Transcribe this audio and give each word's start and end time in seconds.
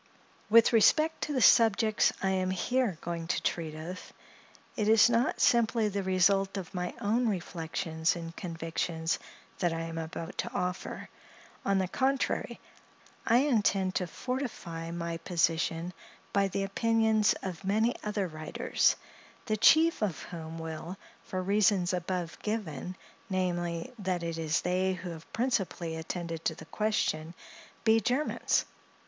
With 0.49 0.73
respect 0.73 1.21
to 1.25 1.33
the 1.33 1.43
subjects 1.43 2.11
I 2.23 2.31
am 2.31 2.49
here 2.49 2.97
going 3.01 3.27
to 3.27 3.43
treat 3.43 3.75
of, 3.75 4.11
it 4.75 4.87
is 4.89 5.11
not 5.11 5.39
simply 5.39 5.89
the 5.89 6.01
result 6.01 6.57
of 6.57 6.73
my 6.73 6.95
own 6.99 7.29
reflections 7.29 8.15
and 8.15 8.35
convictions 8.35 9.19
that 9.59 9.71
I 9.73 9.81
am 9.81 9.99
about 9.99 10.39
to 10.39 10.51
offer. 10.55 11.07
On 11.63 11.77
the 11.77 11.87
contrary, 11.87 12.59
I 13.27 13.41
intend 13.41 13.93
to 13.93 14.07
fortify 14.07 14.89
my 14.89 15.17
position 15.17 15.93
by 16.33 16.47
the 16.47 16.63
opinions 16.63 17.33
of 17.43 17.63
many 17.63 17.93
other 18.03 18.27
writers; 18.27 18.95
the 19.45 19.55
chief 19.55 20.01
of 20.01 20.23
whom 20.23 20.57
will, 20.57 20.97
for 21.25 21.41
the 21.41 21.45
reasons 21.45 21.93
above 21.93 22.39
given, 22.41 22.95
namely, 23.29 23.93
that 23.99 24.23
it 24.23 24.39
is 24.39 24.61
they 24.61 24.93
who 24.93 25.11
have 25.11 25.31
principally 25.31 25.95
attended 25.95 26.43
to 26.45 26.55
the 26.55 26.65
question, 26.65 27.35
be 27.83 27.99
Germans. 27.99 28.65